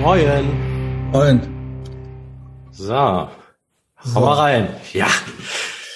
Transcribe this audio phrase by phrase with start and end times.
[0.00, 1.10] Moin.
[1.12, 1.40] Moin.
[2.72, 2.94] So.
[2.94, 3.28] Hau
[4.14, 4.68] mal rein.
[4.94, 5.08] Ja.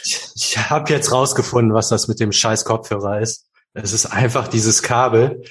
[0.04, 3.46] Ich, ich habe jetzt rausgefunden, was das mit dem scheiß Kopfhörer ist.
[3.72, 5.43] Es ist einfach dieses Kabel.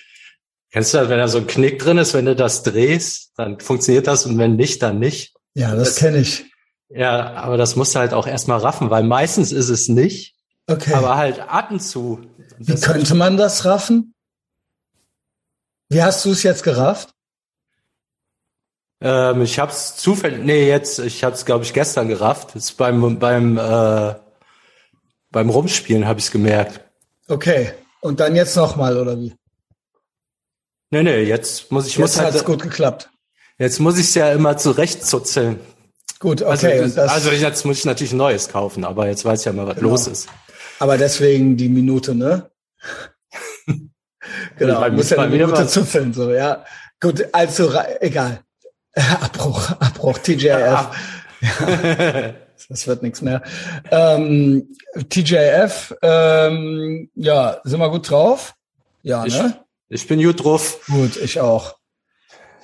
[0.71, 3.59] Kennst du das, wenn da so ein Knick drin ist, wenn du das drehst, dann
[3.59, 5.33] funktioniert das und wenn nicht, dann nicht.
[5.55, 6.45] Ja, das, das kenne ich.
[6.89, 10.35] Ja, aber das musst du halt auch erstmal raffen, weil meistens ist es nicht.
[10.67, 10.93] Okay.
[10.93, 12.21] Aber halt ab und zu.
[12.59, 14.13] Wie könnte man das raffen?
[15.89, 17.13] Wie hast du es jetzt gerafft?
[19.03, 22.55] Ähm, ich habe es zufällig, nee, jetzt, ich habe es, glaube ich, gestern gerafft.
[22.55, 24.15] Das beim beim äh,
[25.29, 26.79] beim Rumspielen habe ich es gemerkt.
[27.27, 27.73] Okay.
[27.99, 29.35] Und dann jetzt nochmal, oder wie?
[30.89, 33.09] Nee, nee, jetzt muss ich jetzt muss halt, gut geklappt.
[33.57, 35.59] Jetzt muss ich es ja immer zurechtzuzeln.
[36.19, 36.79] Gut, okay.
[36.79, 39.67] Also, also, jetzt muss ich natürlich ein neues kaufen, aber jetzt weiß ich ja mal,
[39.67, 39.89] was genau.
[39.89, 40.29] los ist.
[40.79, 42.49] Aber deswegen die Minute, ne?
[44.57, 46.63] genau, muss ja eine Minute zuzeln, so, ja.
[47.01, 48.42] Gut, also, egal.
[49.21, 50.45] Abbruch, Abbruch, TJF.
[50.51, 50.91] Ja.
[52.69, 53.43] Das wird nichts mehr.
[53.91, 54.75] Ähm,
[55.09, 58.55] TJF, ähm, ja, sind wir gut drauf?
[59.01, 59.59] Ja, Ich, ne?
[59.89, 60.79] ich bin gut drauf.
[60.87, 61.75] Gut, ich auch.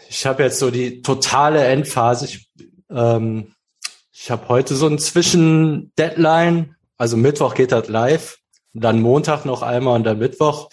[0.07, 2.25] Ich habe jetzt so die totale Endphase.
[2.25, 2.49] Ich,
[2.89, 3.53] ähm,
[4.11, 6.75] ich habe heute so ein Zwischen-Deadline.
[6.97, 8.37] Also Mittwoch geht das live.
[8.73, 10.69] Dann Montag noch einmal und dann Mittwoch.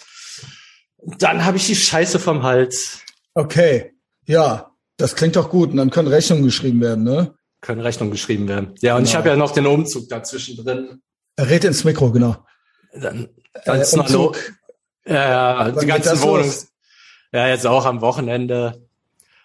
[1.03, 2.99] Dann habe ich die Scheiße vom Hals.
[3.33, 3.93] Okay,
[4.25, 4.66] ja,
[4.97, 5.71] das klingt doch gut.
[5.71, 7.33] Und dann können Rechnungen geschrieben werden, ne?
[7.61, 8.73] Können Rechnungen geschrieben werden.
[8.81, 9.19] Ja, und ich Genau.
[9.19, 11.01] habe ja noch den Umzug dazwischen drin.
[11.39, 12.35] Red ins Mikro, genau.
[12.93, 14.37] Dann, Äh, dann ist noch Umzug.
[15.07, 16.45] Ja, ja, die ganzen Wohnungen.
[16.45, 16.67] los?
[17.31, 18.81] Ja, jetzt auch am Wochenende.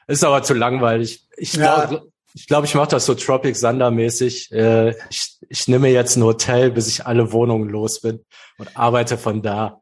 [0.07, 1.27] Ist aber zu langweilig.
[1.37, 1.87] Ich Ja.
[1.87, 4.51] glaube, ich, glaub, ich mache das so Tropic Thunder mäßig.
[4.53, 8.25] Äh, ich, ich nehme jetzt ein Hotel, bis ich alle Wohnungen los bin
[8.59, 9.81] und arbeite von da.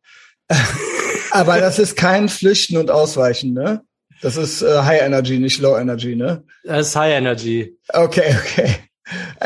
[1.31, 3.83] Aber das ist kein Flüchten und Ausweichen, ne?
[4.23, 6.43] Das ist äh, High Energy, nicht Low Energy, ne?
[6.65, 7.77] Das ist High Energy.
[7.89, 8.77] Okay, okay.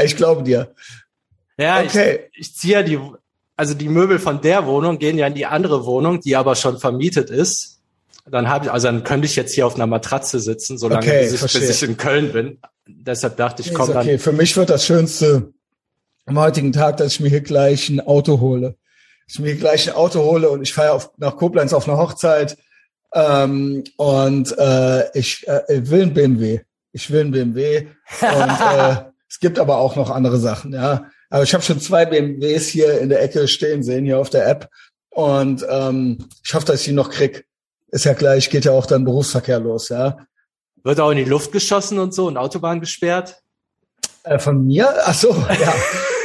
[0.04, 0.74] Ich glaube dir.
[1.56, 2.28] Ja, Okay.
[2.32, 2.98] ich, ich ziehe ja die,
[3.56, 6.78] also die Möbel von der Wohnung gehen ja in die andere Wohnung, die aber schon
[6.78, 7.80] vermietet ist.
[8.30, 11.28] Dann habe ich, also dann könnte ich jetzt hier auf einer Matratze sitzen, solange Okay,
[11.30, 12.58] bis, ich, bis ich in Köln bin.
[12.86, 14.18] Deshalb dachte ich, komm okay.
[14.18, 15.52] Für mich wird das Schönste
[16.26, 18.76] am heutigen Tag, dass ich mir hier gleich ein Auto hole.
[19.26, 21.86] Dass ich mir hier gleich ein Auto hole und ich fahre auf, nach Koblenz auf
[21.86, 22.56] eine Hochzeit.
[23.14, 26.60] Ähm, und äh, ich äh, will ein BMW.
[26.92, 27.86] Ich will ein BMW.
[28.20, 31.06] Und äh, es gibt aber auch noch andere Sachen, ja.
[31.30, 34.46] Aber ich habe schon zwei BMWs hier in der Ecke stehen sehen, hier auf der
[34.46, 34.68] App.
[35.10, 37.46] Und ähm, ich hoffe, dass ich die noch krieg.
[37.88, 40.16] Ist ja gleich, geht ja auch dann Berufsverkehr los, ja.
[40.82, 43.40] wird auch in die Luft geschossen und so und Autobahn gesperrt.
[44.24, 44.92] Äh, von mir?
[45.04, 45.74] Ach so, ja.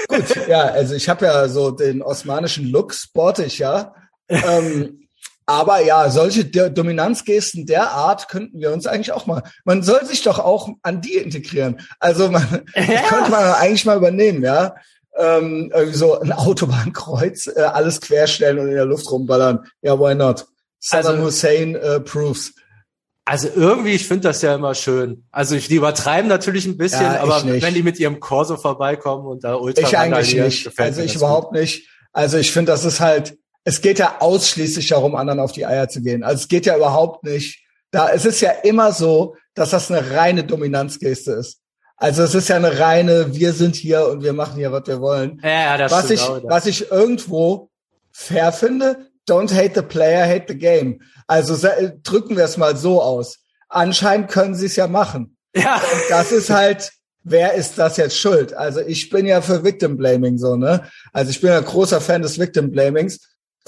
[0.08, 3.94] Gut, ja, also ich habe ja so den osmanischen Look, sporte ich ja.
[4.28, 5.08] Ähm,
[5.50, 9.42] aber ja, solche Dominanzgesten der Art könnten wir uns eigentlich auch mal.
[9.66, 11.82] Man soll sich doch auch an die integrieren.
[12.00, 12.44] Also man
[12.76, 14.76] das könnte man eigentlich mal übernehmen, ja.
[15.18, 19.66] Ähm, irgendwie so ein Autobahnkreuz, äh, alles querstellen und in der Luft rumballern.
[19.82, 20.46] Ja, why not?
[20.80, 22.54] Saddam Also- Hussein äh, proofs.
[23.26, 25.26] Also irgendwie, ich finde das ja immer schön.
[25.32, 27.64] Also ich, die übertreiben natürlich ein bisschen, Ja, aber nicht.
[27.66, 30.80] wenn die mit ihrem Corso vorbeikommen und da ultra Ich eigentlich nicht.
[30.80, 31.90] Also ich überhaupt nicht.
[32.14, 35.90] Also ich finde, das ist halt, es geht ja ausschließlich darum, anderen auf die Eier
[35.90, 36.24] zu gehen.
[36.24, 37.64] Also es geht ja überhaupt nicht.
[37.92, 41.60] Da, es ist ja immer so, dass das eine reine Dominanzgeste ist.
[41.98, 45.02] Also es ist ja eine reine, wir sind hier und wir machen hier, was wir
[45.02, 45.40] wollen.
[45.44, 46.42] Ja, ja, das Was ich, auch.
[46.46, 47.70] was ich irgendwo
[48.12, 51.02] fair finde, don't hate the player, hate the game.
[51.28, 51.56] Also
[52.04, 53.40] drücken wir es mal so aus.
[53.68, 55.36] Anscheinend können sie es ja machen.
[55.56, 56.92] ja, Das ist halt,
[57.24, 58.54] wer ist das jetzt schuld?
[58.54, 60.84] Also ich bin ja für Victim Blaming so, ne?
[61.12, 63.20] Also ich bin ein großer Fan des Victim Blamings.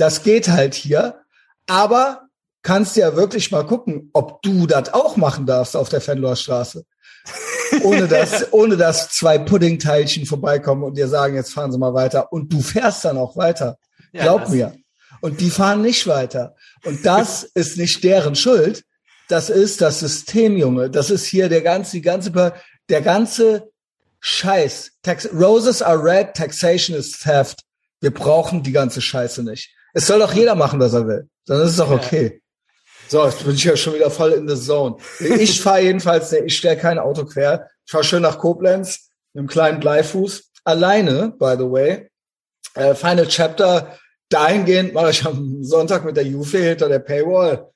[0.01, 1.21] Das geht halt hier.
[1.67, 2.27] Aber
[2.63, 6.85] kannst ja wirklich mal gucken, ob du das auch machen darfst auf der Fenloher Straße.
[7.83, 12.33] Ohne dass, ohne dass zwei Puddingteilchen vorbeikommen und dir sagen, jetzt fahren sie mal weiter.
[12.33, 13.77] Und du fährst dann auch weiter.
[14.11, 14.75] Ja, Glaub mir.
[15.21, 16.55] Und die fahren nicht weiter.
[16.83, 18.83] Und das ist nicht deren Schuld.
[19.27, 20.89] Das ist das System, Junge.
[20.89, 22.31] Das ist hier der ganze, die ganze,
[22.89, 23.69] der ganze
[24.19, 24.93] Scheiß.
[25.03, 27.59] Tax Roses are red, taxation is theft.
[27.99, 29.69] Wir brauchen die ganze Scheiße nicht.
[29.93, 31.29] Es soll doch jeder machen, was er will.
[31.45, 32.41] Dann ist es doch okay.
[33.07, 34.95] So, jetzt bin ich ja schon wieder voll in the zone.
[35.19, 37.67] Ich fahre jedenfalls, ich stelle kein Auto quer.
[37.85, 40.51] Ich fahre schön nach Koblenz, mit einem kleinen Bleifuß.
[40.63, 42.09] Alleine, by the way.
[42.75, 43.97] Äh, Final Chapter,
[44.29, 47.69] dahingehend mache ich am Sonntag mit der Juve hinter der Paywall.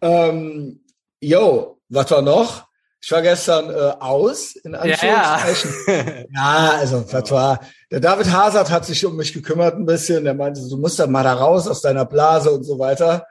[0.00, 0.84] Ähm,
[1.20, 2.67] yo, was war noch?
[3.08, 5.74] Ich war gestern äh, aus, in Anführungszeichen.
[5.86, 6.04] ja.
[6.30, 7.60] Ja, also was war.
[7.90, 10.24] Der David Hazard hat sich um mich gekümmert ein bisschen.
[10.24, 13.26] Der meinte, du musst da mal da raus aus deiner Blase und so weiter.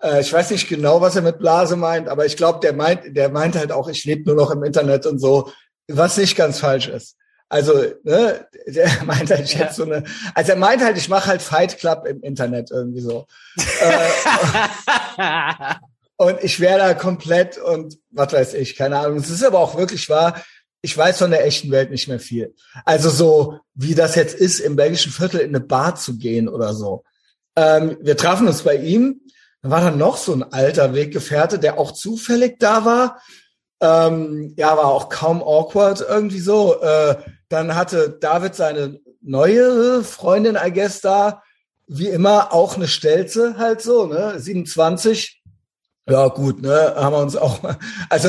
[0.00, 3.16] Äh, ich weiß nicht genau, was er mit Blase meint, aber ich glaube, der meint,
[3.16, 5.50] der meint halt auch, ich lebe nur noch im Internet und so,
[5.88, 7.16] was nicht ganz falsch ist.
[7.48, 7.72] Also,
[8.04, 9.72] ne, der meint halt, ich ja.
[9.72, 10.04] so eine,
[10.36, 13.26] also er meint halt, ich mache halt Fight Club im Internet irgendwie so.
[13.80, 14.08] äh,
[16.16, 19.18] und ich wäre da komplett und was weiß ich, keine Ahnung.
[19.18, 20.42] Es ist aber auch wirklich wahr,
[20.82, 22.54] ich weiß von der echten Welt nicht mehr viel.
[22.84, 26.74] Also so, wie das jetzt ist, im belgischen Viertel in eine Bar zu gehen oder
[26.74, 27.04] so.
[27.56, 29.20] Ähm, wir trafen uns bei ihm.
[29.62, 33.20] Da war dann noch so ein alter Weggefährte, der auch zufällig da war.
[33.80, 36.80] Ähm, ja, war auch kaum awkward irgendwie so.
[36.80, 37.16] Äh,
[37.48, 41.42] dann hatte David seine neue Freundin, I guess, da.
[41.88, 44.38] Wie immer auch eine Stelze halt so, ne?
[44.38, 45.35] 27.
[46.08, 46.94] Ja, gut, ne?
[46.96, 47.58] Haben wir uns auch,
[48.08, 48.28] also,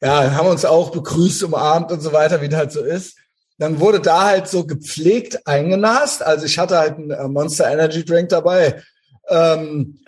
[0.00, 3.16] ja, haben uns auch begrüßt, umarmt und so weiter, wie das halt so ist.
[3.58, 6.22] Dann wurde da halt so gepflegt eingenast.
[6.22, 8.82] Also ich hatte halt einen äh, Monster Energy Drink dabei.
[9.28, 9.98] Ähm,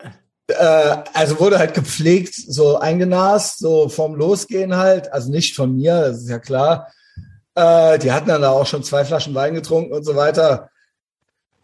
[0.48, 5.12] äh, also wurde halt gepflegt, so eingenast, so vom Losgehen halt.
[5.12, 6.92] Also nicht von mir, das ist ja klar.
[7.54, 10.68] Äh, die hatten dann da auch schon zwei Flaschen Wein getrunken und so weiter.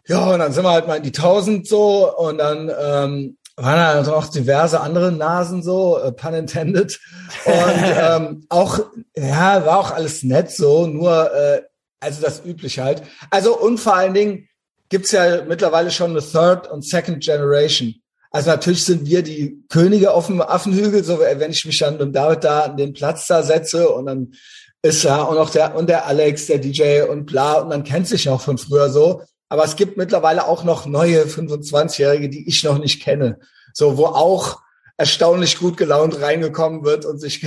[0.07, 4.05] Ja, und dann sind wir halt mal in die tausend so und dann ähm, waren
[4.05, 6.99] da noch diverse andere Nasen so, äh, pun intended.
[7.45, 7.53] Und
[7.99, 8.79] ähm, auch,
[9.15, 11.61] ja, war auch alles nett so, nur äh,
[11.99, 13.03] also das übliche halt.
[13.29, 14.47] Also und vor allen Dingen
[14.89, 17.95] gibt's ja mittlerweile schon eine Third und Second Generation.
[18.31, 22.13] Also natürlich sind wir die Könige auf dem Affenhügel, so wenn ich mich dann und
[22.13, 24.33] David da an den Platz da setze und dann
[24.81, 28.07] ist ja und auch der und der Alex, der DJ und bla und man kennt
[28.07, 29.23] sich auch von früher so.
[29.49, 33.39] Aber es gibt mittlerweile auch noch neue 25-Jährige, die ich noch nicht kenne.
[33.73, 34.61] So, wo auch
[34.97, 37.45] erstaunlich gut gelaunt reingekommen wird und sich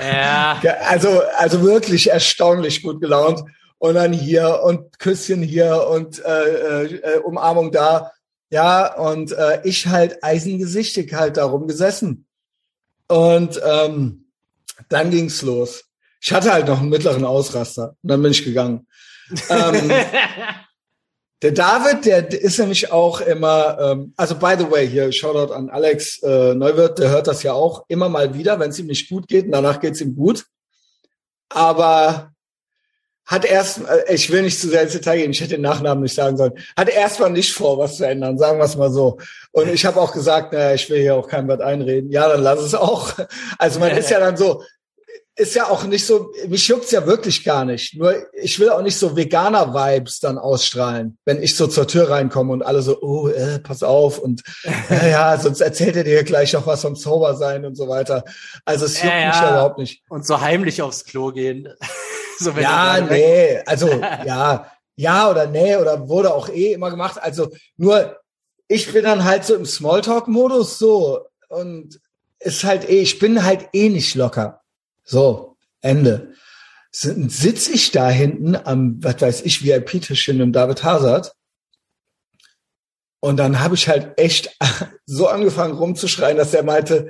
[0.00, 0.60] ja.
[0.88, 3.42] also also wirklich erstaunlich gut gelaunt
[3.78, 8.12] und dann hier und Küsschen hier und äh, äh, Umarmung da.
[8.50, 12.26] Ja, und äh, ich halt eisengesichtig halt darum gesessen.
[13.08, 14.26] Und ähm,
[14.88, 15.84] dann ging's los.
[16.20, 18.86] Ich hatte halt noch einen mittleren Ausraster und dann bin ich gegangen.
[19.50, 19.92] ähm,
[21.44, 25.68] der David, der ist nämlich auch immer, ähm, also by the way, hier Shoutout an
[25.68, 29.10] Alex äh, Neuwirth, der hört das ja auch immer mal wieder, wenn es ihm nicht
[29.10, 30.46] gut geht und danach geht's ihm gut.
[31.50, 32.30] Aber
[33.26, 36.02] hat erst, äh, ich will nicht zu sehr ins Detail gehen, ich hätte den Nachnamen
[36.02, 39.18] nicht sagen sollen, hat erstmal nicht vor, was zu ändern, sagen wir es mal so.
[39.52, 42.10] Und ich habe auch gesagt, naja, ich will hier auch kein Wort einreden.
[42.10, 43.12] Ja, dann lass es auch.
[43.58, 44.62] Also man ist ja dann so,
[45.36, 47.96] ist ja auch nicht so, mich juckt's ja wirklich gar nicht.
[47.96, 52.52] Nur ich will auch nicht so Veganer-Vibes dann ausstrahlen, wenn ich so zur Tür reinkomme
[52.52, 54.42] und alle so, oh, äh, pass auf und
[54.90, 58.24] äh, ja, sonst erzählt er dir gleich noch was vom Zaubersein und so weiter.
[58.64, 60.02] Also es juckt ja, mich ja überhaupt nicht.
[60.08, 61.68] Und so heimlich aufs Klo gehen.
[62.38, 63.88] so, ja, nee, also
[64.24, 67.20] ja, ja oder nee oder wurde auch eh immer gemacht.
[67.20, 68.20] Also nur
[68.68, 72.00] ich bin dann halt so im Smalltalk-Modus so und
[72.38, 74.60] ist halt eh, ich bin halt eh nicht locker.
[75.04, 76.34] So, Ende.
[76.90, 81.32] Sitz ich da hinten am, was weiß ich, VIP-Tischchen im David Hazard.
[83.20, 84.56] Und dann habe ich halt echt
[85.06, 87.08] so angefangen rumzuschreien, dass er meinte,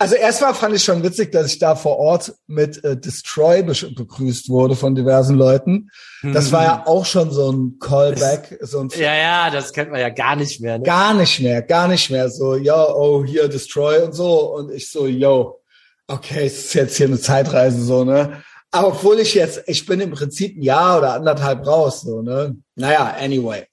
[0.00, 3.72] also erstmal fand ich schon witzig, dass ich da vor Ort mit äh, Destroy be
[3.72, 5.90] begrüßt wurde von diversen Leuten.
[6.22, 6.82] Das war ja mhm.
[6.86, 8.58] auch schon so ein Callback.
[8.62, 10.78] So ein ja, ja, das kennt man ja gar nicht mehr.
[10.78, 10.84] Ne?
[10.84, 12.30] Gar nicht mehr, gar nicht mehr.
[12.30, 14.54] So, ja, oh, hier Destroy und so.
[14.54, 15.60] Und ich so, yo,
[16.08, 18.42] okay, es ist jetzt hier eine Zeitreise so, ne?
[18.70, 22.56] Aber obwohl ich jetzt, ich bin im Prinzip ein Jahr oder anderthalb raus, so, ne?
[22.74, 23.66] Naja, anyway.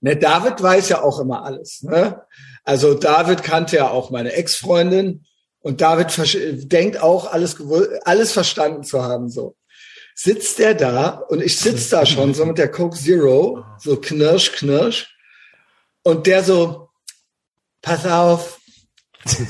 [0.00, 2.22] Ne, David weiß ja auch immer alles, ne?
[2.64, 5.24] Also David kannte ja auch meine Ex-Freundin
[5.60, 6.12] und David
[6.70, 7.56] denkt auch alles,
[8.04, 9.56] alles verstanden zu haben, so.
[10.14, 14.52] Sitzt er da und ich sitze da schon so mit der Coke Zero, so knirsch,
[14.52, 15.14] knirsch.
[16.02, 16.88] Und der so,
[17.82, 18.58] pass auf,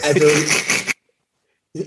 [0.03, 0.27] also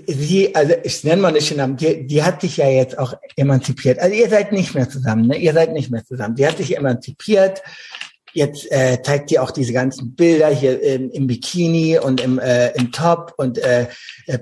[0.06, 3.14] Sie, also ich nenne mal nicht den Namen, die, die hat dich ja jetzt auch
[3.36, 3.98] emanzipiert.
[3.98, 5.36] Also ihr seid nicht mehr zusammen, ne?
[5.36, 6.36] Ihr seid nicht mehr zusammen.
[6.36, 7.62] Die hat dich emanzipiert.
[8.32, 12.70] Jetzt äh, zeigt dir auch diese ganzen Bilder hier ähm, im Bikini und im, äh,
[12.76, 13.86] im Top und äh,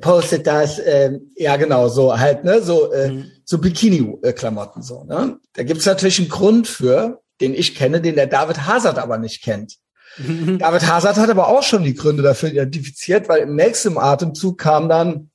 [0.01, 0.79] postet das.
[0.79, 2.61] Äh, ja, genau, so halt, ne?
[2.61, 3.31] So, äh, mhm.
[3.45, 5.05] so Bikini-Klamotten so.
[5.05, 5.39] Ne?
[5.55, 9.43] Da gibt's natürlich einen Grund für, den ich kenne, den der David Hazard aber nicht
[9.43, 9.79] kennt.
[10.19, 10.59] Mhm.
[10.59, 14.89] David Hazard hat aber auch schon die Gründe dafür identifiziert, weil im nächsten Atemzug kam
[14.89, 15.31] dann,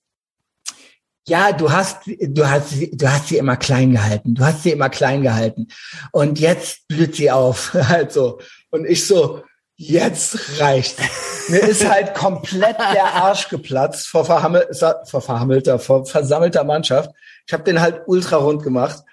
[1.27, 4.36] ja, du hast, du hast, sie, du hast sie immer klein gehalten.
[4.36, 5.68] Du hast sie immer klein gehalten.
[6.12, 7.74] Und jetzt blüht sie auf.
[7.74, 8.39] halt so.
[8.72, 9.44] Und ich so,
[9.75, 11.01] jetzt reicht's.
[11.50, 14.68] Mir ist halt komplett der Arsch geplatzt vor, verhammel,
[15.06, 17.12] vor verhammelter, vor versammelter Mannschaft.
[17.46, 19.03] Ich habe den halt ultra rund gemacht.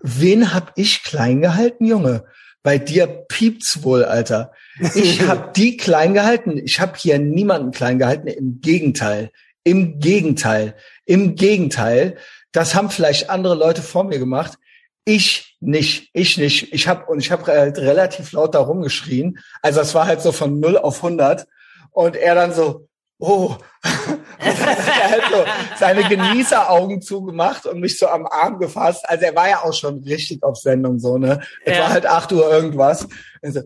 [0.00, 2.24] Wen hab ich klein gehalten, Junge?
[2.66, 4.50] bei dir piept's wohl, Alter.
[4.96, 6.58] Ich habe die klein gehalten.
[6.58, 8.26] Ich habe hier niemanden klein gehalten.
[8.26, 9.30] Im Gegenteil.
[9.66, 10.76] Im Gegenteil.
[11.06, 12.18] Im Gegenteil.
[12.52, 14.58] Das haben vielleicht andere Leute vor mir gemacht.
[15.04, 16.72] Ich nicht, ich nicht.
[16.72, 19.40] Ich habe und ich habe halt relativ laut da rumgeschrien.
[19.62, 21.48] Also es war halt so von 0 auf 100
[21.90, 22.86] und er dann so,
[23.18, 23.56] oh,
[24.38, 25.44] er hat so
[25.80, 29.04] seine Genießeraugen zugemacht und mich so am Arm gefasst.
[29.08, 31.40] Also er war ja auch schon richtig auf Sendung so, ne?
[31.64, 31.82] Es Ja.
[31.82, 33.08] war halt acht Uhr irgendwas.
[33.42, 33.62] Und so,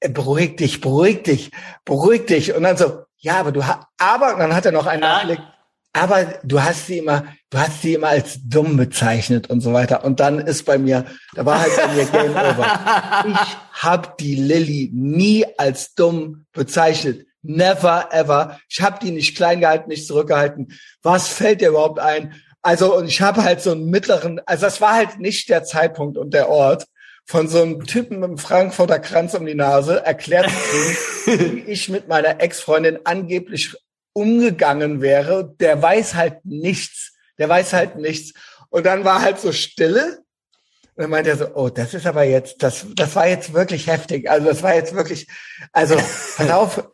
[0.00, 1.52] äh, beruhig dich, beruhig dich,
[1.86, 2.54] beruhig dich.
[2.54, 5.18] Und dann so, ja, aber du hast, aber, dann hat er noch einen Ja.
[5.18, 5.40] Nachblick,
[5.92, 10.04] aber du hast sie immer, du hast sie immer als dumm bezeichnet und so weiter.
[10.04, 13.24] Und dann ist bei mir, da war halt bei mir Game Over.
[13.26, 17.26] Ich habe die Lilly nie als dumm bezeichnet.
[17.42, 18.58] Never ever.
[18.68, 20.72] Ich habe die nicht klein gehalten, nicht zurückgehalten.
[21.02, 22.34] Was fällt dir überhaupt ein?
[22.62, 26.18] Also und ich habe halt so einen mittleren, also das war halt nicht der Zeitpunkt
[26.18, 26.86] und der Ort
[27.28, 30.56] von so einem Typen mit einem Frankfurter Kranz um die Nase erklärt zu
[31.24, 33.76] kriegen, wie ich mit meiner Ex-Freundin angeblich
[34.14, 35.54] umgegangen wäre.
[35.60, 37.12] Der weiß halt nichts.
[37.36, 38.32] Der weiß halt nichts.
[38.70, 40.20] Und dann war halt so Stille.
[40.94, 43.88] Und dann meinte er so, oh, das ist aber jetzt, das, das war jetzt wirklich
[43.88, 44.30] heftig.
[44.30, 45.28] Also das war jetzt wirklich,
[45.72, 46.88] also pass auf,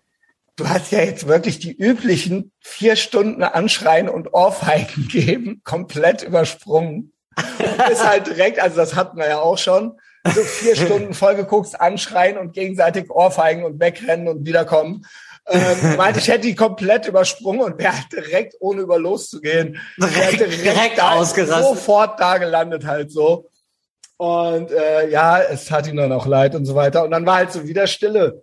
[0.57, 7.13] du hast ja jetzt wirklich die üblichen vier Stunden Anschreien und Ohrfeigen geben, komplett übersprungen.
[7.37, 9.97] Und ist halt direkt, also das hatten wir ja auch schon,
[10.33, 15.05] so vier Stunden vollgeguckt, anschreien und gegenseitig Ohrfeigen und wegrennen und wiederkommen.
[15.47, 20.31] Ähm, meinte, ich hätte die komplett übersprungen und wäre halt direkt, ohne über loszugehen, wäre
[20.37, 21.63] Direkt- direkt ausgerastet.
[21.65, 23.51] sofort da gelandet halt so.
[24.17, 27.05] Und äh, ja, es tat ihm dann auch leid und so weiter.
[27.05, 28.43] Und dann war halt so wieder Stille.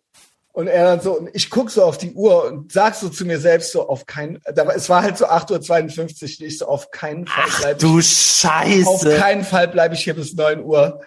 [0.54, 3.24] Und er dann so, und ich guck so auf die Uhr und sag so zu
[3.26, 6.92] mir selbst so, auf keinen, da es war halt so 8.52 Uhr, ich so, auf
[6.92, 9.16] keinen Fall Ach bleib du ich, auf Scheiße.
[9.18, 11.00] keinen Fall bleibe ich hier bis 9 Uhr.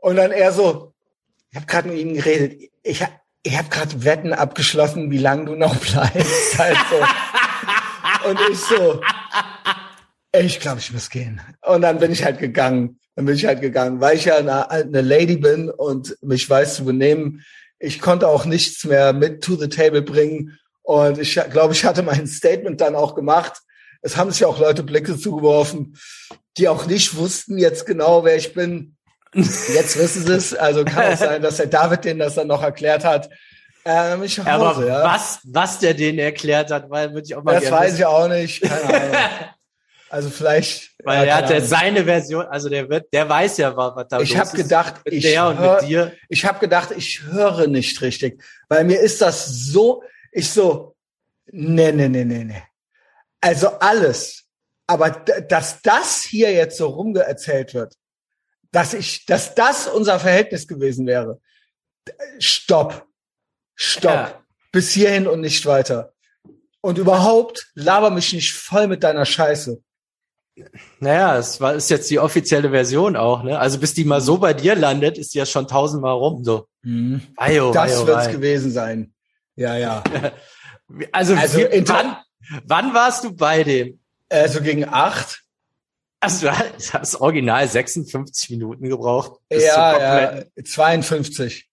[0.00, 0.92] Und dann er so,
[1.50, 3.04] ich habe gerade mit ihm geredet, ich,
[3.42, 6.58] ich habe gerade Wetten abgeschlossen, wie lange du noch bleibst.
[6.58, 8.28] Halt so.
[8.28, 9.00] Und ich so,
[10.32, 11.40] ich glaube, ich muss gehen.
[11.62, 12.98] Und dann bin ich halt gegangen.
[13.16, 16.76] Dann bin ich halt gegangen, weil ich ja eine, eine Lady bin und mich weiß
[16.76, 17.44] zu benehmen.
[17.78, 20.58] Ich konnte auch nichts mehr mit to the table bringen.
[20.82, 23.60] Und ich glaube, ich hatte mein Statement dann auch gemacht.
[24.02, 25.98] Es haben sich auch Leute Blicke zugeworfen,
[26.56, 28.96] die auch nicht wussten jetzt genau, wer ich bin.
[29.34, 30.54] Jetzt wissen sie es.
[30.54, 33.30] Also kann auch sein, dass der David denen das dann noch erklärt hat.
[33.84, 35.04] Ähm, ich nach Aber ja.
[35.04, 37.96] was, was der denen erklärt hat, weil würde ich auch mal Das weiß wissen.
[37.98, 38.62] ich auch nicht.
[38.62, 39.16] Keine Ahnung.
[40.12, 40.90] Also vielleicht.
[41.04, 44.18] Weil ja, er hat ja seine Version, also der wird, der weiß ja, was, da
[44.18, 44.64] Ich los habe ist.
[44.64, 46.12] gedacht, mit ich der und hör, mit dir.
[46.28, 50.96] ich habe gedacht, ich höre nicht richtig, weil mir ist das so, ich so,
[51.52, 52.62] nee, nee, nee, nee, nee.
[53.40, 54.46] Also alles,
[54.88, 57.94] aber dass das hier jetzt so rumgeerzählt wird,
[58.72, 61.40] dass ich, dass das unser Verhältnis gewesen wäre,
[62.38, 63.06] stopp,
[63.74, 64.44] stopp, Ja.
[64.72, 66.12] bis hierhin und nicht weiter.
[66.80, 69.82] Und überhaupt laber mich nicht voll mit deiner Scheiße.
[70.98, 73.58] Naja, es war, ist jetzt die offizielle Version auch, ne?
[73.58, 76.66] Also bis die mal so bei dir landet, ist die ja schon tausendmal rum, so.
[76.82, 78.32] Weio, Das weio, wird's wei.
[78.32, 79.12] gewesen sein.
[79.56, 80.02] Ja, ja.
[81.12, 82.16] Also, Also wie, wann,
[82.64, 84.00] wann warst du bei dem?
[84.28, 85.44] Also gegen acht.
[86.20, 89.40] Also du hast das Original 56 Minuten gebraucht.
[89.50, 91.68] Ja, ja, kompletten- 52.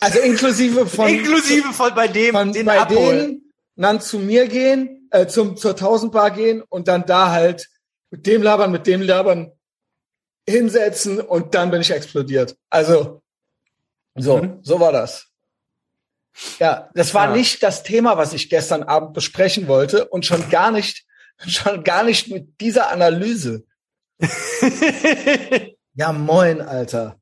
[0.00, 3.18] Also inklusive von, Inklusive von bei dem, von den bei abholen.
[3.18, 7.68] denen, dann zu mir gehen, äh, zum, zur Tausendbar gehen und dann da halt
[8.10, 9.52] mit dem labern, mit dem labern
[10.48, 12.56] hinsetzen und dann bin ich explodiert.
[12.70, 13.22] Also,
[14.14, 14.58] so, Mhm.
[14.62, 15.26] so war das.
[16.58, 17.32] Ja, das war Ja.
[17.36, 21.05] nicht das Thema, was ich gestern Abend besprechen wollte und schon gar nicht,
[21.46, 23.64] schon gar nicht mit dieser Analyse.
[25.98, 27.16] Ja, moin, Alter.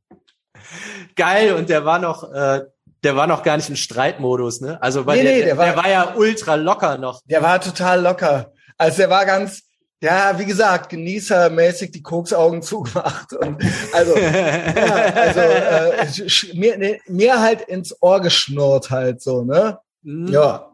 [1.14, 2.62] Geil, und der war noch, äh,
[3.04, 4.83] der war noch gar nicht im Streitmodus, ne?
[4.83, 7.21] Also weil Nee, der, nee, der, der war- der war ja ultra locker noch.
[7.26, 8.52] Der war total locker.
[8.76, 9.62] Also der war ganz,
[10.02, 13.33] ja, wie gesagt, genießermäßig die Koksaugen zugemacht.
[13.35, 19.78] Und also, ja, also äh, mir, mir halt ins Ohr geschnurrt halt so, ne?
[20.02, 20.26] Hm.
[20.33, 20.74] Ja.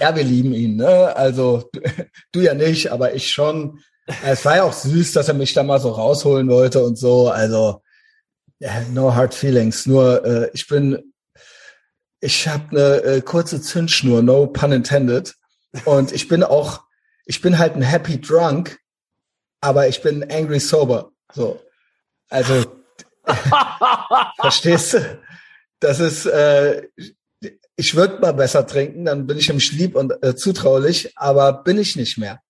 [0.00, 1.14] Ja, wir lieben ihn, ne?
[1.16, 1.70] Also
[2.32, 3.80] du, ja nicht, aber ich schon.
[4.22, 7.30] Es war ja auch süß, dass er mich da mal so rausholen wollte und so.
[7.30, 7.82] Also
[8.92, 9.86] no hard feelings.
[9.86, 11.14] Nur äh, ich bin,
[12.20, 15.34] ich habe eine äh, kurze Zündschnur, no pun intended.
[15.84, 16.82] Und ich bin auch,
[17.26, 18.78] ich bin halt ein happy drunk,
[19.60, 21.10] aber ich bin angry sober.
[21.32, 21.60] So,
[22.28, 22.64] also
[24.40, 25.18] verstehst du?
[25.80, 26.88] Das ist, äh,
[27.76, 31.78] ich würde mal besser trinken, dann bin ich im Schlieb und äh, zutraulich, aber bin
[31.78, 32.40] ich nicht mehr.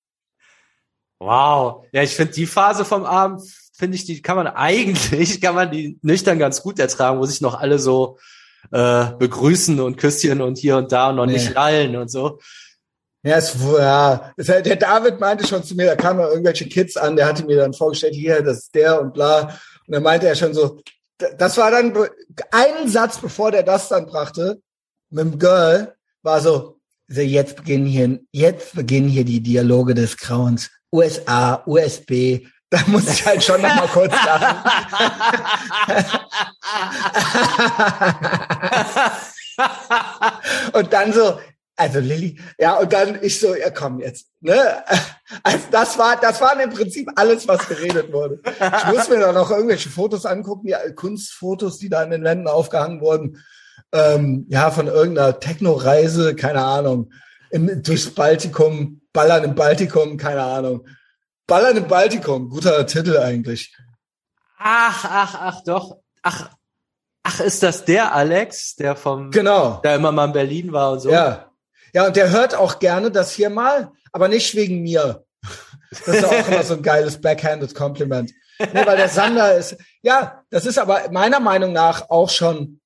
[1.19, 1.87] Wow.
[1.93, 5.71] Ja, ich finde die Phase vom Abend, finde ich, die kann man eigentlich, kann man
[5.71, 8.19] die nüchtern ganz gut ertragen, wo sich noch alle so
[8.71, 11.35] äh, begrüßen und Küsschen und hier und da und noch nee.
[11.35, 12.39] nicht lallen und so.
[13.23, 17.27] Ja, es, ja, der David meinte schon zu mir, da kamen irgendwelche Kids an, der
[17.27, 19.45] hatte mir dann vorgestellt, hier, das ist der und bla.
[19.87, 20.83] Und dann meinte er schon so,
[21.39, 21.97] das war dann
[22.51, 24.61] ein Satz, bevor der das dann brachte,
[25.15, 30.17] mit dem Girl, war so, so jetzt beginnen hier, jetzt beginnen hier die Dialoge des
[30.17, 30.71] Grauens.
[30.93, 34.71] USA, USB, da muss ich halt schon noch mal kurz lachen.
[40.73, 41.39] und dann so,
[41.77, 44.85] also Lilly, ja, und dann ich so, ja komm jetzt, ne?
[45.43, 48.41] Also das war, das waren im Prinzip alles, was geredet wurde.
[48.45, 52.49] Ich muss mir da noch irgendwelche Fotos angucken, die Kunstfotos, die da in den Wänden
[52.49, 53.45] aufgehangen wurden,
[53.95, 57.13] ähm, ja, von irgendeiner Techno-Reise, keine Ahnung,
[57.51, 60.87] im, durchs Baltikum, Ballern im Baltikum, keine Ahnung.
[61.47, 63.75] Ballern im Baltikum, guter Titel eigentlich.
[64.59, 65.99] Ach, ach, ach, doch.
[66.23, 66.51] Ach,
[67.23, 71.01] ach, ist das der Alex, der vom, genau, der immer mal in Berlin war und
[71.01, 71.11] so?
[71.11, 71.51] Ja,
[71.95, 75.25] ja, und der hört auch gerne das hier mal, aber nicht wegen mir.
[75.91, 78.33] Das ist auch immer so ein geiles backhanded Compliment.
[78.59, 82.81] Nee, weil der Sander ist, ja, das ist aber meiner Meinung nach auch schon,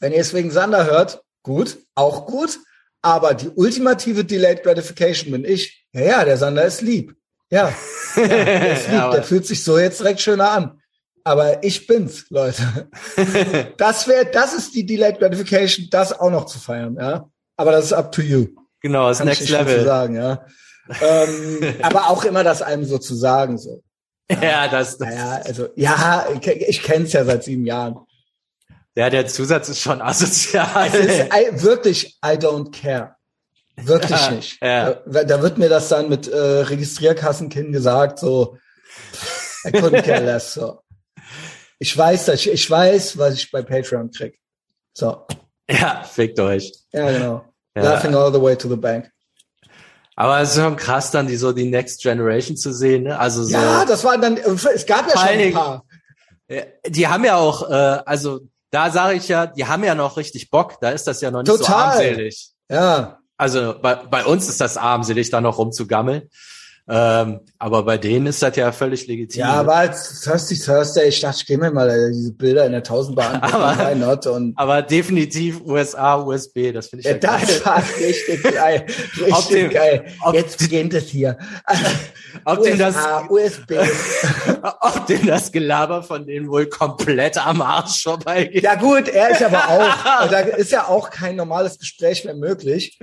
[0.00, 2.58] wenn ihr es wegen Sander hört, gut, auch gut,
[3.02, 5.86] aber die ultimative Delayed Gratification bin ich.
[5.92, 7.14] Ja, ja, der Sander ist lieb.
[7.50, 7.72] Ja,
[8.16, 10.80] ja der ist lieb, ja, der fühlt sich so jetzt direkt schöner an.
[11.22, 12.88] Aber ich bin's, Leute.
[13.76, 17.28] Das wäre, das ist die Delayed Gratification, das auch noch zu feiern, ja.
[17.56, 18.48] Aber das ist up to you.
[18.80, 19.84] Genau, das Kann Next Level.
[19.84, 20.44] Sagen, ja.
[21.02, 23.82] ähm, aber auch immer das einem so zu sagen, so.
[24.30, 25.14] Ja, ja das, das.
[25.14, 27.98] Ja, also, ja, ich, ich kenne es ja seit sieben Jahren.
[28.96, 30.88] Ja, der Zusatz ist schon asozial.
[30.88, 33.14] Es ist I, wirklich, I don't care.
[33.76, 34.62] Wirklich ja, nicht.
[34.62, 34.94] Ja.
[35.06, 38.58] Da, da, wird mir das dann mit äh, Registrierkassenkind gesagt, so,
[39.64, 40.80] I couldn't care less, so.
[41.78, 44.38] Ich weiß, dass ich, ich weiß, was ich bei Patreon krieg.
[44.92, 45.26] So.
[45.70, 46.72] Ja, fickt euch.
[46.92, 47.44] Ja, genau.
[47.74, 47.82] Ja.
[47.82, 49.10] Laughing all the way to the bank.
[50.16, 53.04] Aber es ist schon krass, dann die so die Next Generation zu sehen.
[53.04, 53.18] Ne?
[53.18, 54.36] Also so ja, das war dann.
[54.36, 55.84] Es gab ja schon ein paar.
[56.86, 60.50] Die haben ja auch, äh, also da sage ich ja, die haben ja noch richtig
[60.50, 60.80] Bock.
[60.80, 61.66] Da ist das ja noch nicht Total.
[61.66, 62.50] so armselig.
[62.70, 63.18] Ja.
[63.36, 66.28] Also bei, bei uns ist das armselig, da noch rumzugammeln.
[66.88, 69.40] Ähm, aber bei denen ist das ja völlig legitim.
[69.40, 72.72] Ja, aber als Thirsty Thursday, ich dachte, ich gehe mir mal äh, diese Bilder in
[72.72, 77.46] der Tausendbahn aber, not und aber definitiv USA, USB, das finde ich ja, ja Das
[77.46, 77.60] geil.
[77.64, 78.86] war richtig geil.
[79.20, 80.04] Richtig dem, geil.
[80.32, 81.38] Jetzt beginnt es hier.
[82.44, 82.96] Ob USA, dem das,
[83.28, 83.72] USB.
[84.80, 88.62] ob dem das Gelaber von denen wohl komplett am Arsch vorbeigeht.
[88.62, 92.98] Ja gut, er ist aber auch, da ist ja auch kein normales Gespräch mehr möglich.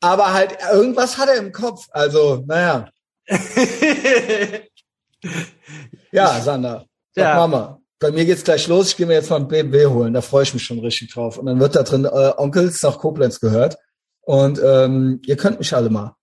[0.00, 1.86] Aber halt, irgendwas hat er im Kopf.
[1.90, 2.88] Also, naja.
[6.12, 6.86] ja, Sander.
[7.14, 7.34] Ja.
[7.36, 7.80] Mama.
[7.98, 8.88] Bei mir geht's gleich los.
[8.88, 10.14] Ich gehe mir jetzt mal ein BMW holen.
[10.14, 11.36] Da freue ich mich schon richtig drauf.
[11.38, 13.76] Und dann wird da drin äh, Onkels nach Koblenz gehört.
[14.22, 16.14] Und ähm, ihr könnt mich alle mal.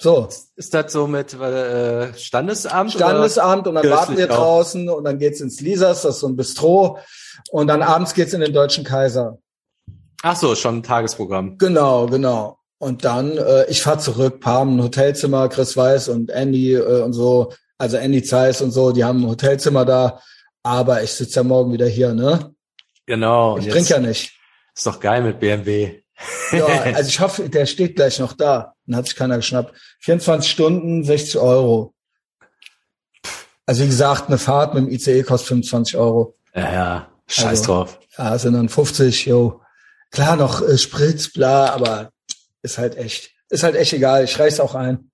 [0.00, 0.28] So.
[0.54, 2.92] Ist das so mit äh, Standesamt?
[2.92, 4.36] Standesamt und dann warten wir auch?
[4.36, 6.98] draußen und dann geht's ins Lisas, das ist so ein Bistro.
[7.50, 9.38] Und dann abends geht's in den Deutschen Kaiser.
[10.22, 11.58] Ach so, schon ein Tagesprogramm.
[11.58, 12.57] Genau, genau.
[12.78, 17.12] Und dann, äh, ich fahr zurück, Palm, ein Hotelzimmer, Chris Weiß und Andy äh, und
[17.12, 20.20] so, also Andy Zeiss und so, die haben ein Hotelzimmer da,
[20.62, 22.54] aber ich sitze ja morgen wieder hier, ne?
[23.06, 23.58] Genau.
[23.58, 24.32] Ich trinke ja nicht.
[24.74, 26.02] Ist doch geil mit BMW.
[26.52, 28.74] ja, also ich hoffe, der steht gleich noch da.
[28.86, 29.74] Dann hat sich keiner geschnappt.
[30.00, 31.94] 24 Stunden, 60 Euro.
[33.66, 36.36] Also wie gesagt, eine Fahrt mit dem ICE kostet 25 Euro.
[36.54, 37.98] Ja, ja, scheiß also, drauf.
[38.16, 39.60] Ja, sind dann 50, jo.
[40.10, 42.10] Klar, noch äh, Sprit, bla, aber
[42.68, 44.24] ist halt echt, ist halt echt egal.
[44.24, 45.10] Ich reiß auch ein.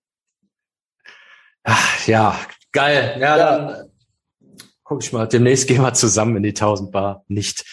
[1.62, 2.38] Ach, ja,
[2.73, 3.17] geil.
[3.19, 3.59] Ja, ja.
[3.59, 3.90] dann
[4.83, 5.27] guck ich mal.
[5.27, 7.25] Demnächst gehen wir zusammen in die 1000 Bar.
[7.29, 7.64] Nicht.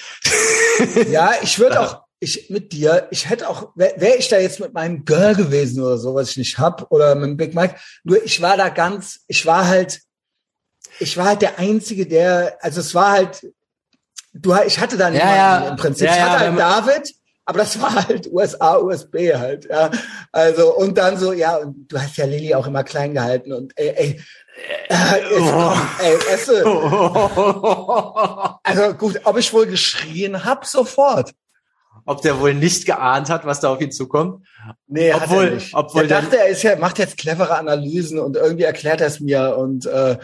[1.10, 4.60] ja, ich würde auch, ich mit dir, ich hätte auch, wäre wär ich da jetzt
[4.60, 7.76] mit meinem Girl gewesen oder so, was ich nicht hab, oder mit dem Big Mike.
[8.04, 10.02] Nur ich war da ganz, ich war halt,
[11.00, 13.52] ich war halt der Einzige, der, also es war halt,
[14.34, 15.70] du, ich hatte da niemanden ja, ja.
[15.70, 16.08] im Prinzip.
[16.08, 19.89] Ja, ich hatte halt David, aber das war halt USA, USB halt, ja.
[20.32, 23.73] Also, und dann so, ja, und du hast ja Lilly auch immer klein gehalten und
[23.77, 24.21] ey, ey,
[24.89, 24.95] äh,
[25.39, 25.73] oh.
[26.01, 26.63] ey, du,
[28.63, 31.32] also gut, ob ich wohl geschrien hab, sofort.
[32.06, 34.47] Ob der wohl nicht geahnt hat, was da auf ihn zukommt?
[34.88, 35.73] Nee, obwohl, hat er nicht.
[35.73, 39.19] Obwohl er dachte, er ist ja, macht jetzt clevere Analysen und irgendwie erklärt er es
[39.19, 40.17] mir und äh,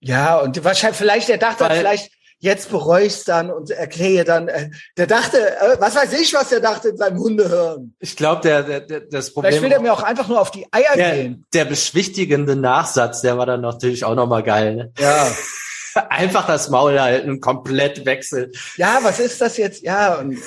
[0.00, 2.12] ja, und wahrscheinlich, vielleicht, er dachte, vielleicht
[2.44, 6.50] jetzt bereue ich dann und erkläre dann, äh, der dachte, äh, was weiß ich, was
[6.50, 7.94] der dachte in seinem Hundehirn.
[8.00, 9.50] Ich glaube, der, der, der, das Problem.
[9.50, 11.46] Vielleicht will der mir auch einfach nur auf die Eier der, gehen.
[11.54, 14.76] Der beschwichtigende Nachsatz, der war dann natürlich auch nochmal geil.
[14.76, 14.92] Ne?
[14.98, 15.26] Ja.
[16.10, 18.50] Einfach das Maul halten und komplett wechseln.
[18.76, 19.82] Ja, was ist das jetzt?
[19.82, 20.32] Ja, und,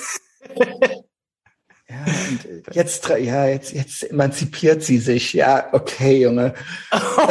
[1.88, 5.32] ja, und jetzt, ja, jetzt, jetzt emanzipiert sie sich.
[5.32, 6.52] Ja, okay, Junge.
[6.90, 7.22] also,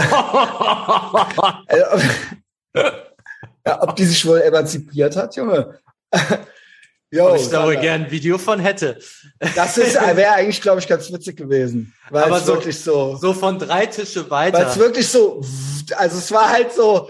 [3.67, 5.79] ja, ob die sich wohl emanzipiert hat, Junge.
[7.09, 8.99] Jo, ich da wohl gern ein Video von hätte.
[9.55, 11.93] Das ist wäre eigentlich, glaube ich, ganz witzig gewesen.
[12.09, 13.15] Weil Aber es so, wirklich so.
[13.15, 14.57] So von drei Tische weiter.
[14.57, 15.41] Weil es wirklich so,
[15.95, 17.09] also es war halt so,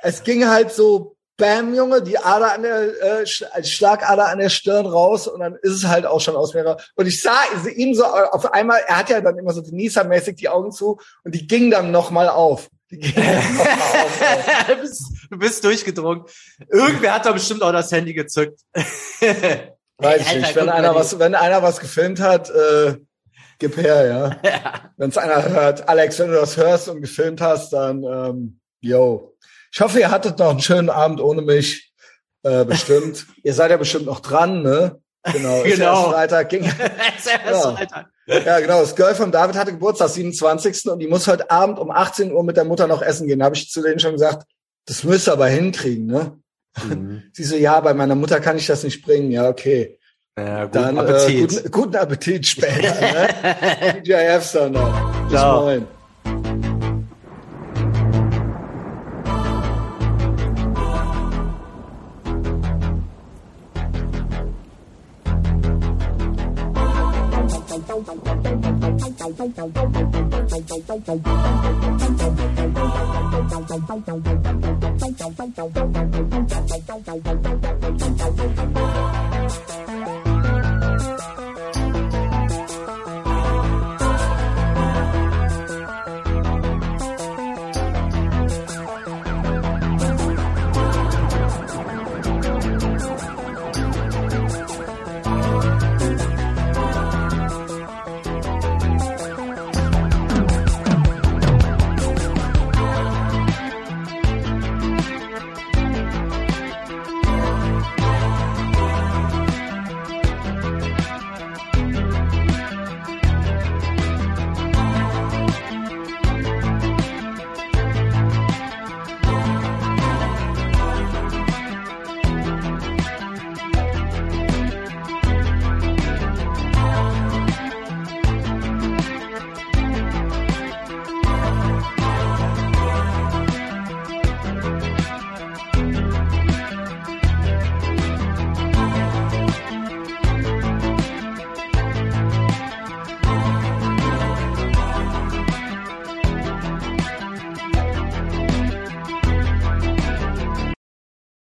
[0.00, 4.86] es ging halt so, bam, Junge, die Ader an der, äh, Schlagader an der Stirn
[4.86, 6.78] raus und dann ist es halt auch schon aus mehrere.
[6.94, 7.42] Und ich sah
[7.74, 11.34] ihm so auf einmal, er hat ja dann immer so Denisa-mäßig die Augen zu und
[11.34, 12.70] die ging dann nochmal auf.
[13.00, 16.24] Du, bist, du bist durchgedrungen.
[16.70, 18.60] Irgendwer hat da bestimmt auch das Handy gezückt.
[19.98, 20.56] Weiß ich nicht.
[20.56, 22.96] Wenn einer was, wenn einer was gefilmt hat, äh,
[23.58, 24.36] gib her, ja.
[24.50, 24.90] ja.
[24.96, 29.36] Wenn es einer hört, Alex, wenn du das hörst und gefilmt hast, dann ähm, yo.
[29.72, 31.92] Ich hoffe, ihr hattet noch einen schönen Abend ohne mich.
[32.42, 33.26] Äh, bestimmt.
[33.42, 35.00] ihr seid ja bestimmt noch dran, ne?
[35.32, 35.62] Genau.
[35.64, 36.10] genau.
[36.10, 36.64] Freitag ging.
[37.46, 37.76] ja.
[38.26, 38.80] ja, genau.
[38.80, 40.90] Das Girl von David hatte Geburtstag, 27.
[40.90, 43.38] Und die muss heute Abend um 18 Uhr mit der Mutter noch essen gehen.
[43.38, 44.46] Da habe ich zu denen schon gesagt,
[44.86, 46.38] das müsst ihr aber hinkriegen, ne?
[46.82, 47.22] Mhm.
[47.32, 49.30] Sie so, ja, bei meiner Mutter kann ich das nicht bringen.
[49.30, 49.98] Ja, okay.
[50.36, 51.52] Ja, guten Dann, Appetit.
[51.52, 53.00] Äh, guten, guten, Appetit später.
[53.00, 54.02] ne?
[54.02, 55.28] DJF, sondern.
[55.28, 55.86] Bis moin.
[67.94, 68.24] Thank
[75.96, 76.13] you.